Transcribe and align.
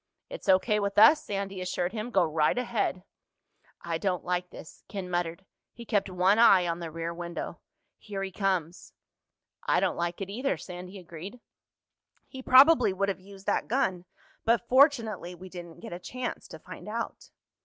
"It's 0.31 0.49
O.K. 0.49 0.79
with 0.79 0.97
us," 0.97 1.23
Sandy 1.23 1.61
assured 1.61 1.91
him. 1.93 2.09
"Go 2.09 2.23
right 2.23 2.57
ahead." 2.57 3.03
"I 3.83 3.99
don't 3.99 4.25
like 4.25 4.49
this," 4.49 4.83
Ken 4.87 5.07
muttered. 5.11 5.45
He 5.73 5.85
kept 5.85 6.09
one 6.09 6.39
eye 6.39 6.65
on 6.67 6.79
the 6.79 6.89
rear 6.89 7.13
window. 7.13 7.59
"Here 7.99 8.23
he 8.23 8.31
comes." 8.31 8.93
"I 9.61 9.79
don't 9.79 9.95
like 9.97 10.19
it, 10.19 10.27
either," 10.27 10.57
Sandy 10.57 10.97
agreed. 10.97 11.39
"He 12.27 12.41
probably 12.41 12.93
would 12.93 13.09
have 13.09 13.19
used 13.19 13.45
that 13.45 13.67
gun, 13.67 14.05
but 14.43 14.67
fortunately 14.67 15.35
we 15.35 15.49
didn't 15.49 15.81
get 15.81 15.93
a 15.93 15.99
chance 15.99 16.47
to 16.47 16.57
find 16.57 16.89
out." 16.89 17.29